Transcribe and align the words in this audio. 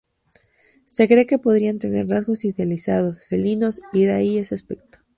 Se 0.87 1.07
cree 1.07 1.27
que 1.27 1.37
podrían 1.37 1.77
tener 1.77 2.07
rasgos 2.07 2.43
idealizados, 2.43 3.23
felinos, 3.27 3.81
y 3.93 4.05
de 4.05 4.13
ahí 4.13 4.39
ese 4.39 4.55
aspecto. 4.55 4.97